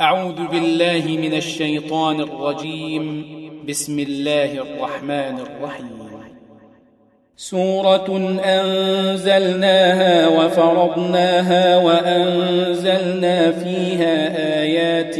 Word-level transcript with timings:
أعوذ 0.00 0.46
بالله 0.52 1.04
من 1.06 1.34
الشيطان 1.34 2.20
الرجيم. 2.20 3.24
بسم 3.68 3.98
الله 3.98 4.52
الرحمن 4.52 5.38
الرحيم. 5.40 5.98
سورة 7.36 8.38
أنزلناها 8.44 10.28
وفرضناها 10.28 11.76
وأنزلنا 11.76 13.50
فيها 13.50 14.36
آيات 14.62 15.16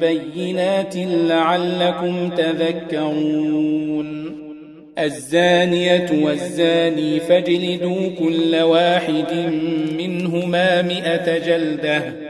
بينات 0.00 0.96
لعلكم 0.96 2.30
تذكرون. 2.30 4.10
الزانية 4.98 6.24
والزاني 6.24 7.20
فاجلدوا 7.20 8.08
كل 8.18 8.56
واحد 8.56 9.52
منهما 9.98 10.82
مئة 10.82 11.38
جلدة. 11.38 12.29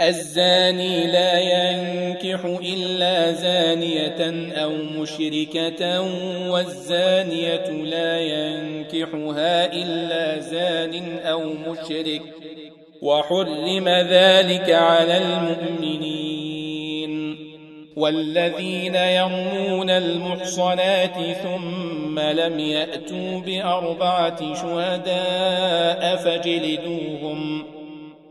الزاني 0.00 1.06
لا 1.06 1.38
ينكح 1.38 2.44
إلا 2.44 3.32
زانية 3.32 4.52
أو 4.54 4.70
مشركة 4.70 6.00
والزانية 6.50 7.70
لا 7.70 8.20
ينكحها 8.20 9.72
إلا 9.72 10.38
زان 10.38 11.18
أو 11.18 11.40
مشرك. 11.40 12.22
وحرم 13.02 13.88
ذلك 13.88 14.70
على 14.70 15.18
المؤمنين. 15.18 16.34
والذين 17.96 18.94
يرمون 18.94 19.90
المحصنات 19.90 21.16
ثم 21.42 22.18
لم 22.20 22.58
يأتوا 22.60 23.40
بأربعة 23.40 24.54
شهداء 24.54 26.16
فاجلدوهم. 26.16 27.73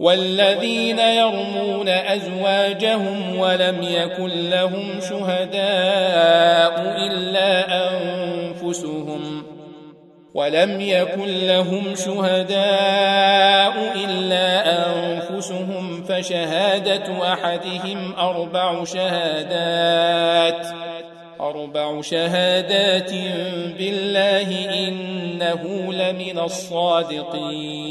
والذين 0.00 0.98
يرمون 0.98 1.88
أزواجهم 1.88 3.38
ولم 3.38 3.82
يكن 3.82 4.50
لهم 4.50 5.00
شهداء 5.00 6.74
إلا 7.06 7.66
أنفسهم 7.90 9.44
ولم 10.34 10.80
يكن 10.80 11.46
لهم 11.46 11.94
شهداء 11.94 13.74
إلا 14.04 14.48
أنفسهم 14.88 16.04
فشهادة 16.04 17.32
أحدهم 17.32 18.14
أربع 18.18 18.84
شهادات 18.84 20.66
أربع 21.40 22.00
شهادات 22.00 23.12
بالله 23.78 24.74
إنه 24.88 25.92
لمن 25.92 26.38
الصادقين 26.38 27.90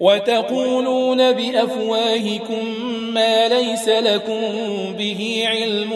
وتقولون 0.00 1.32
بأفواهكم 1.32 2.64
ما 3.14 3.48
ليس 3.48 3.88
لكم 3.88 4.40
به 4.98 5.44
علم 5.46 5.92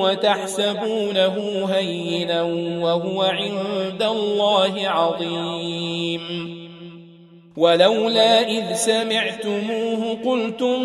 وتحسبونه 0.00 1.66
هينا 1.74 2.42
وهو 2.82 3.22
عند 3.22 4.02
الله 4.02 4.88
عظيم. 4.88 6.56
ولولا 7.56 8.48
إذ 8.48 8.74
سمعتموه 8.74 10.18
قلتم 10.24 10.82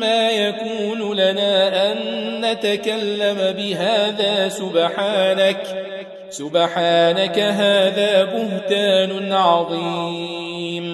ما 0.00 0.30
يكون 0.30 1.16
لنا 1.16 1.92
أن 1.92 1.98
نتكلم 2.40 3.54
بهذا 3.58 4.48
سبحانك 4.48 5.62
سبحانك 6.30 7.38
هذا 7.38 8.24
بهتان 8.24 9.32
عظيم. 9.32 10.93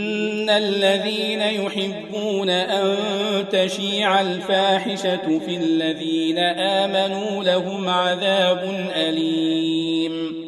الذين 0.57 1.41
يحبون 1.41 2.49
أن 2.49 2.95
تشيع 3.51 4.21
الفاحشة 4.21 5.39
في 5.45 5.57
الذين 5.57 6.39
آمنوا 6.39 7.43
لهم 7.43 7.89
عذاب 7.89 8.89
أليم. 8.95 10.41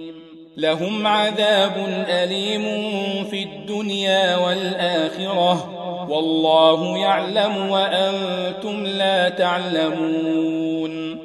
لهم 0.57 1.07
عذاب 1.07 2.05
أليم 2.09 2.63
في 3.23 3.43
الدنيا 3.43 4.37
والآخرة. 4.37 5.69
والله 6.09 6.97
يعلم 6.97 7.69
وأنتم 7.69 8.85
لا 8.85 9.29
تعلمون. 9.29 11.22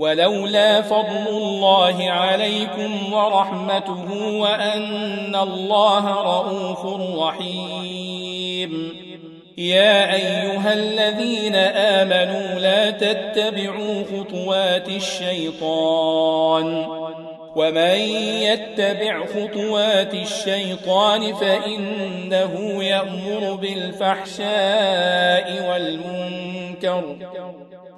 ولولا 0.00 0.82
فضل 0.82 1.28
الله 1.28 2.10
عليكم 2.10 3.12
ورحمته 3.12 4.32
وأن 4.32 5.36
الله 5.36 6.06
رؤوف 6.22 6.86
رحيم. 7.18 8.92
يا 9.58 10.14
أيها 10.14 10.72
الذين 10.72 11.54
آمنوا 11.54 12.60
لا 12.60 12.90
تتبعوا 12.90 14.04
خطوات 14.04 14.88
الشيطان. 14.88 16.86
ومن 17.56 17.98
يتبع 18.42 19.26
خطوات 19.26 20.14
الشيطان 20.14 21.34
فإنه 21.34 22.84
يأمر 22.84 23.54
بالفحشاء 23.54 25.46
والمنكر. 25.70 27.16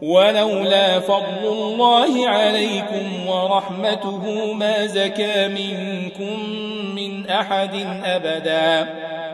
ولولا 0.03 1.01
فضل 1.01 1.45
الله 1.45 2.29
عليكم 2.29 3.27
ورحمته 3.27 4.53
ما 4.53 4.87
زكى 4.87 5.49
منكم 5.49 6.51
من 6.95 7.31
أحد 7.31 8.01
أبدا. 8.05 8.89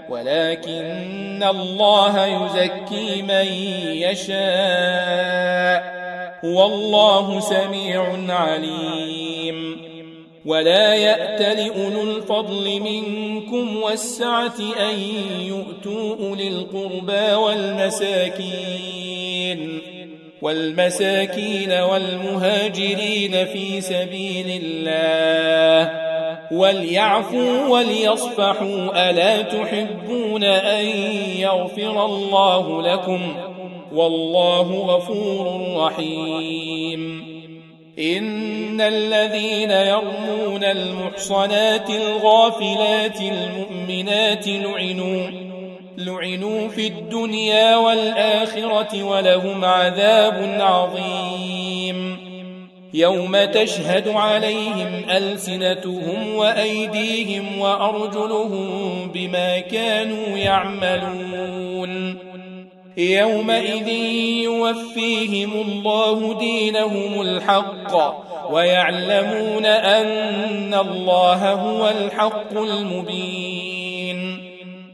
ولكن 0.08 1.44
الله 1.50 2.26
يزكي 2.26 3.22
من 3.22 3.46
يشاء. 3.96 5.98
والله 6.44 7.40
سميع 7.40 8.16
عليم. 8.28 9.88
ولا 10.46 10.94
يأت 10.94 11.58
لأولو 11.58 12.02
الفضل 12.02 12.80
منكم 12.80 13.82
والسعة 13.82 14.54
أن 14.90 14.98
يؤتوا 15.40 16.16
أولي 16.20 16.48
القربى 16.48 17.34
والمساكين. 17.34 19.97
والمساكين 20.42 21.72
والمهاجرين 21.72 23.44
في 23.44 23.80
سبيل 23.80 24.60
الله 24.62 26.08
وليعفوا 26.52 27.68
وليصفحوا 27.68 29.10
ألا 29.10 29.42
تحبون 29.42 30.44
أن 30.44 30.86
يغفر 31.38 32.04
الله 32.04 32.82
لكم 32.82 33.34
والله 33.92 34.72
غفور 34.72 35.74
رحيم 35.76 37.28
إن 37.98 38.80
الذين 38.80 39.70
يرمون 39.70 40.64
المحصنات 40.64 41.90
الغافلات 41.90 43.20
المؤمنات 43.20 44.48
لعنون 44.48 45.48
لعنوا 45.98 46.68
في 46.68 46.86
الدنيا 46.86 47.76
والآخرة 47.76 49.02
ولهم 49.02 49.64
عذاب 49.64 50.56
عظيم. 50.60 52.18
يوم 52.94 53.44
تشهد 53.44 54.08
عليهم 54.08 55.04
ألسنتهم 55.10 56.34
وأيديهم 56.34 57.58
وأرجلهم 57.58 58.68
بما 59.14 59.58
كانوا 59.58 60.38
يعملون. 60.38 62.18
يومئذ 62.96 63.88
يوفيهم 64.42 65.52
الله 65.52 66.38
دينهم 66.38 67.20
الحق 67.20 68.18
ويعلمون 68.52 69.66
أن 69.66 70.74
الله 70.74 71.52
هو 71.52 71.88
الحق 71.88 72.58
المبين. 72.58 73.57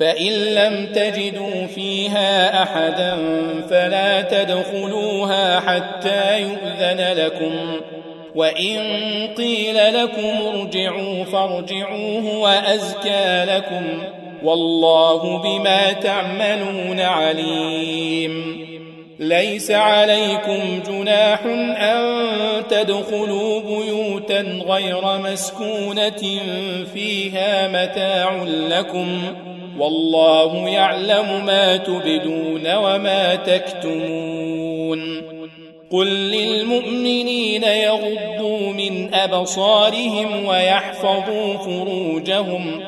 فإن 0.00 0.32
لم 0.32 0.86
تجدوا 0.86 1.66
فيها 1.74 2.62
أحدا 2.62 3.16
فلا 3.70 4.20
تدخلوها 4.20 5.60
حتى 5.60 6.40
يؤذن 6.40 7.12
لكم. 7.16 7.80
وإن 8.34 8.78
قيل 9.36 9.94
لكم 9.94 10.46
ارجعوا 10.46 11.24
فارجعوه 11.24 12.38
وأزكى 12.38 13.44
لكم. 13.48 14.02
والله 14.42 15.38
بما 15.38 15.92
تعملون 15.92 17.00
عليم. 17.00 18.66
ليس 19.18 19.70
عليكم 19.70 20.82
جناح 20.88 21.40
أن 21.76 22.22
تدخلوا 22.70 23.60
بيوتا 23.60 24.40
غير 24.68 25.18
مسكونة 25.18 26.40
فيها 26.94 27.68
متاع 27.68 28.42
لكم. 28.68 29.22
والله 29.80 30.68
يعلم 30.68 31.46
ما 31.46 31.76
تبدون 31.76 32.74
وما 32.74 33.34
تكتمون. 33.34 35.22
قل 35.92 36.06
للمؤمنين 36.06 37.62
يغضوا 37.62 38.72
من 38.72 39.14
أبصارهم 39.14 40.46
ويحفظوا 40.46 41.56
فروجهم. 41.56 42.80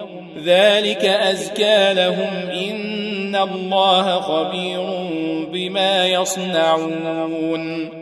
ذلك 0.45 1.05
أزكى 1.05 1.93
لهم. 1.95 2.51
إن 2.71 3.37
الله 3.37 4.21
خبير 4.21 4.83
بما 5.53 6.07
يصنعون. 6.07 8.02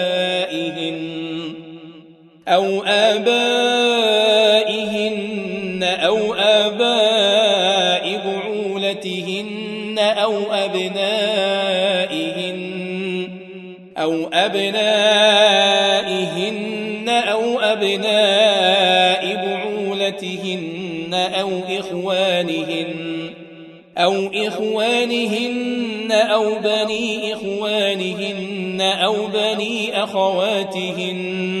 أو 2.51 2.83
آبائهن 2.83 4.11
أو 5.83 6.33
آباء 6.33 8.21
بعولتهن 8.25 9.99
أو 9.99 10.33
أبنائهن 10.51 11.91
أو 13.97 14.29
أبنائهن 14.33 14.91
أو 17.09 17.59
أبناء 17.59 19.35
بعولتهن 19.35 21.13
أو 21.13 21.49
إخوانهن 21.79 23.31
أو 23.97 24.29
إخوانهن 24.33 26.11
أو 26.11 26.55
بني 26.59 27.33
إخوانهن 27.33 28.81
أو 28.81 29.27
بني 29.27 30.03
أخواتهن 30.03 31.60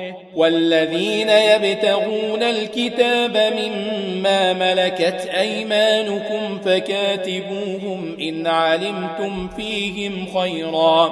والذين 0.35 1.29
يبتغون 1.29 2.43
الكتاب 2.43 3.37
مما 3.37 4.53
ملكت 4.53 5.29
أيمانكم 5.39 6.59
فكاتبوهم 6.65 8.17
إن 8.21 8.47
علمتم 8.47 9.47
فيهم 9.47 10.25
خيرا 10.39 11.05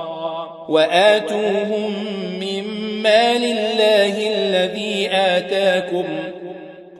وآتوهم 0.69 1.93
مما 2.41 3.33
لله 3.33 4.31
الذي 4.35 5.09
آتاكم 5.11 6.05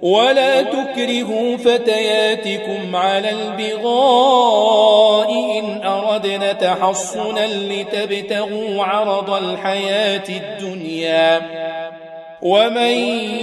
ولا 0.01 0.61
تكرهوا 0.61 1.57
فتياتكم 1.57 2.95
على 2.95 3.29
البغاء 3.29 5.31
إن 5.59 5.88
أردنا 5.88 6.53
تحصنا 6.53 7.47
لتبتغوا 7.47 8.83
عرض 8.83 9.29
الحياة 9.29 10.23
الدنيا 10.29 11.68
ومن 12.41 12.93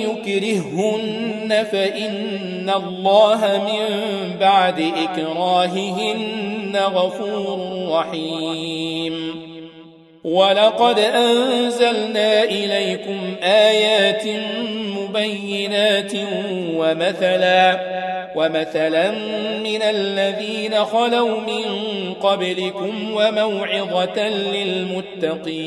يكرهن 0.02 1.66
فإن 1.72 2.70
الله 2.76 3.40
من 3.66 3.84
بعد 4.40 4.80
إكراههن 4.80 6.76
غفور 6.76 7.88
رحيم 7.90 9.46
ولقد 10.24 10.98
أنزلنا 10.98 12.42
إليكم 12.42 13.34
آيات 13.42 14.24
مبينات 14.96 16.12
ومثلا 16.74 17.80
ومثلا 18.36 19.10
من 19.62 19.82
الذين 19.82 20.84
خلوا 20.84 21.40
من 21.40 21.64
قبلكم 22.14 23.12
وموعظة 23.12 24.28
للمتقين 24.28 25.66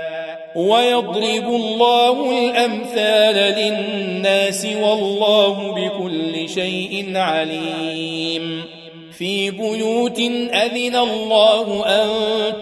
ويضرب 0.55 1.47
الله 1.47 2.31
الأمثال 2.31 3.35
للناس 3.35 4.67
والله 4.81 5.71
بكل 5.71 6.49
شيء 6.49 7.17
عليم. 7.17 8.63
في 9.17 9.51
بيوت 9.51 10.19
أذن 10.53 10.95
الله 10.95 11.85
أن 11.85 12.09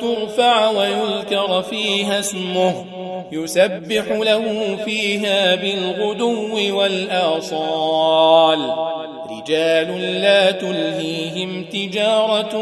ترفع 0.02 0.70
ويذكر 0.70 1.62
فيها 1.62 2.20
اسمه 2.20 2.86
يسبح 3.32 4.12
له 4.12 4.78
فيها 4.86 5.56
بالغدو 5.56 6.78
والآصال. 6.78 8.74
رجال 9.32 10.22
لا 10.22 10.52
تلهيهم 10.52 11.66
تجارة 11.66 12.58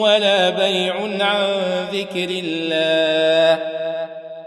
ولا 0.00 0.50
بيع 0.50 0.94
عن 1.20 1.46
ذكر 1.92 2.28
الله. 2.28 3.69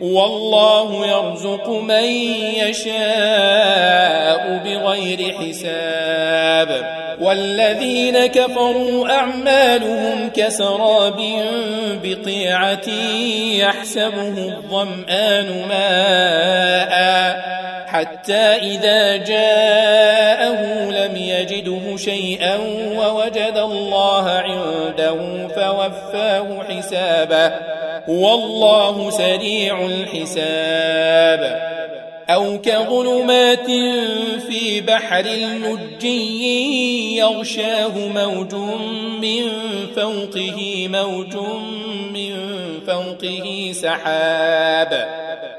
والله 0.00 1.06
يرزق 1.06 1.68
من 1.68 2.04
يشاء 2.54 4.34
بغير 4.64 5.34
حساب. 5.34 6.94
والذين 7.20 8.26
كفروا 8.26 9.08
أعمالهم 9.10 10.30
كسراب 10.34 11.20
بقيعة 12.02 12.88
يحسبه 13.58 14.28
الظمآن 14.28 15.68
ماء. 15.68 17.54
حتى 17.86 18.34
إذا 18.34 19.16
جاءه 19.16 20.90
لم 20.90 21.16
يجده 21.16 21.96
شيئا 21.96 22.56
ووجد 22.96 23.56
الله 23.56 24.30
عنده 24.30 25.48
فوفاه 25.48 26.64
حسابه. 26.68 27.73
والله 28.08 29.10
سريع 29.10 29.86
الحساب. 29.86 31.74
أو 32.30 32.60
كظلمات 32.60 33.66
في 34.48 34.80
بحر 34.80 35.22
لجي 35.22 37.16
يغشاه 37.16 37.98
موج 37.98 38.54
من 39.20 39.48
فوقه 39.96 40.88
موج 40.88 41.36
من 42.14 42.34
فوقه 42.86 43.72
سحاب. 43.72 45.23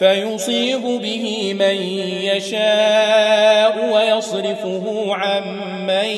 فيصيب 0.00 0.82
به 0.82 1.54
من 1.54 1.82
يشاء 2.22 3.92
ويصرفه 3.94 5.14
عن 5.14 5.42
من 5.86 6.08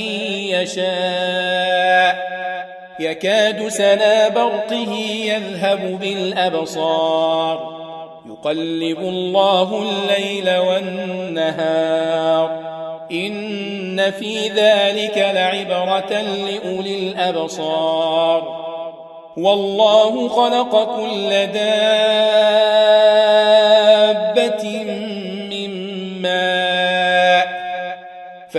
يشاء. 0.48 2.16
يكاد 3.00 3.68
سنا 3.68 4.28
برقه 4.28 4.92
يذهب 5.24 5.98
بالأبصار. 6.00 7.82
يقلب 8.26 8.98
الله 8.98 9.82
الليل 9.82 10.56
والنهار. 10.56 12.50
إن 13.12 14.10
في 14.10 14.48
ذلك 14.48 15.18
لعبرة 15.18 16.20
لأولي 16.20 16.98
الأبصار. 16.98 18.62
والله 19.36 20.28
خلق 20.28 20.96
كل 20.96 21.30
دابة 21.30 23.01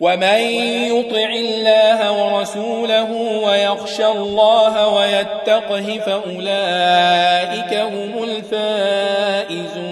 ومن 0.00 0.40
يطع 0.92 1.34
الله 1.34 2.24
ورسوله 2.24 3.12
ويخشى 3.46 4.06
الله 4.06 4.88
ويتقه 4.88 6.00
فأولئك 6.06 7.74
هم 7.74 8.24
الفائزون. 8.24 9.86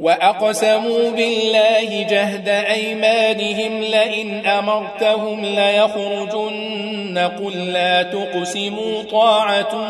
وأقسموا 0.00 1.10
بالله 1.10 2.06
جهد 2.10 2.48
أيمانهم 2.48 3.82
لئن 3.82 4.46
أمرتهم 4.46 5.44
ليخرجن. 5.44 7.18
قل 7.18 7.72
لا 7.72 8.02
تقسموا 8.02 9.02
طاعة 9.02 9.88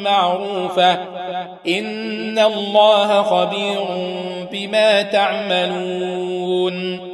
معروفة. 0.00 0.92
إن 1.68 2.38
الله 2.38 3.22
خبير 3.22 3.84
بما 4.52 5.02
تعملون. 5.02 7.13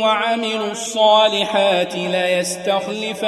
وعملوا 0.00 0.70
الصالحات 0.70 1.94
ليستخلفنهم 1.94 3.18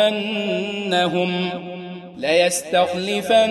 ليستخلفنهم 2.20 3.50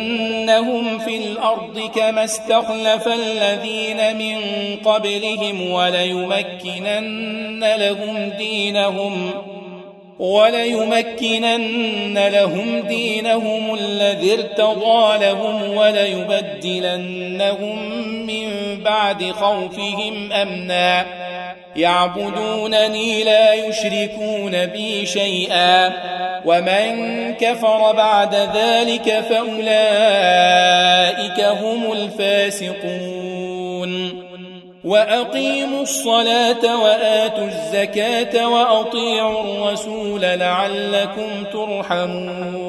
في 1.00 1.18
الأرض 1.18 1.80
كما 1.96 2.24
استخلف 2.24 3.08
الذين 3.08 4.18
من 4.18 4.38
قبلهم 4.86 5.72
وليمكنن 5.72 7.66
لهم 7.76 8.30
دينهم 8.38 9.32
وليمكنن 10.20 12.18
لهم 12.28 12.80
دينهم 12.80 13.74
الذي 13.74 14.34
ارتضى 14.34 15.26
لهم 15.26 15.78
وليبدلنهم 15.78 16.98
من 18.26 18.50
بعد 18.84 19.32
خوفهم 19.32 20.32
أمنا. 20.32 21.29
يعبدونني 21.76 23.24
لا 23.24 23.54
يشركون 23.54 24.66
بي 24.66 25.06
شيئا 25.06 25.94
ومن 26.46 27.34
كفر 27.34 27.92
بعد 27.92 28.36
ذلك 28.36 29.24
فأولئك 29.30 29.50
هم 31.44 31.92
الفاسقون. 31.92 33.50
وأقيموا 34.84 35.82
الصلاة 35.82 36.84
وآتوا 36.84 37.48
الزكاة 37.48 38.48
وأطيعوا 38.48 39.44
الرسول 39.44 40.22
لعلكم 40.22 41.44
ترحمون. 41.54 42.69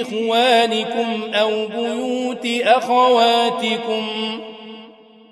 إخوانكم 0.00 1.34
أو 1.34 1.66
بيوت 1.66 2.46
أخواتكم 2.64 4.06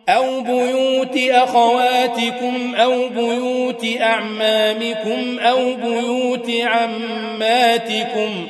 أو 0.09 0.41
بيوت 0.41 1.17
أخواتكم 1.17 2.75
أو 2.75 3.09
بيوت 3.09 3.87
أعمامكم 4.01 5.39
أو 5.39 5.75
بيوت 5.75 6.51
عماتكم 6.51 8.47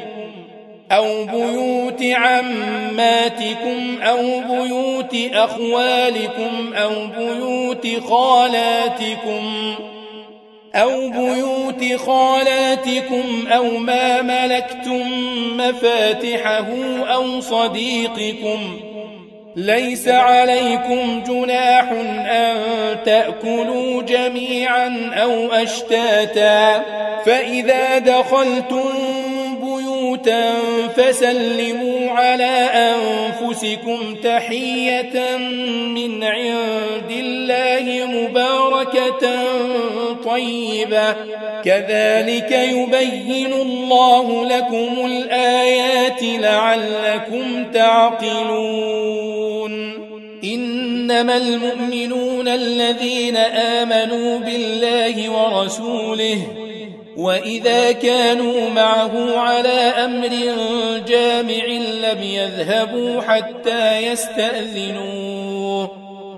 أو 0.92 1.24
بيوت 1.24 2.02
عماتكم 2.02 4.02
أو 4.02 4.40
بيوت 4.40 5.16
أخوالكم 5.34 6.74
أو 6.74 6.92
بيوت 7.18 7.86
خالاتكم 8.08 9.74
أو 9.78 10.03
بيوت 11.10 12.00
خالاتكم 12.00 13.46
أو 13.48 13.78
ما 13.78 14.22
ملكتم 14.22 15.02
مفاتحه 15.56 16.66
أو 17.14 17.40
صديقكم 17.40 18.80
ليس 19.56 20.08
عليكم 20.08 21.22
جناح 21.26 21.90
أن 22.30 22.56
تأكلوا 23.04 24.02
جميعا 24.02 25.10
أو 25.14 25.52
أشتاتا 25.52 26.82
فإذا 27.26 27.98
دخلتم 27.98 28.90
بيوتا 29.62 30.52
فسلموا 30.96 32.10
على 32.10 32.68
أنفسكم 32.74 34.14
تحية 34.22 35.36
من 35.88 36.24
عند 36.24 37.10
الله 37.10 38.06
مباركة 38.06 39.28
طيبة. 40.24 41.12
كذلك 41.64 42.50
يبين 42.50 43.52
الله 43.52 44.44
لكم 44.44 45.06
الآيات 45.06 46.22
لعلكم 46.22 47.64
تعقلون. 47.74 49.34
إنما 50.44 51.36
المؤمنون 51.36 52.48
الذين 52.48 53.36
آمنوا 53.36 54.38
بالله 54.38 55.30
ورسوله 55.30 56.38
وإذا 57.16 57.92
كانوا 57.92 58.70
معه 58.70 59.38
على 59.38 59.92
أمر 60.04 60.28
جامع 61.08 61.64
لم 62.02 62.22
يذهبوا 62.22 63.20
حتى 63.20 63.98
يستأذنوه 64.06 65.53